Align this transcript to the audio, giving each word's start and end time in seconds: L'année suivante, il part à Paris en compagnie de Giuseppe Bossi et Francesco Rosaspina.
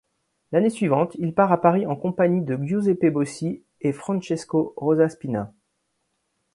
L'année 0.51 0.71
suivante, 0.71 1.13
il 1.19 1.31
part 1.31 1.51
à 1.51 1.61
Paris 1.61 1.85
en 1.85 1.95
compagnie 1.95 2.41
de 2.41 2.57
Giuseppe 2.65 3.05
Bossi 3.13 3.61
et 3.81 3.91
Francesco 3.93 4.73
Rosaspina. 4.75 5.53